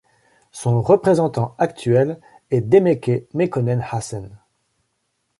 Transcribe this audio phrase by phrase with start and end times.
[0.51, 2.19] Son représentant actuel
[2.49, 4.35] est Demeqe Mekonnen Hassen.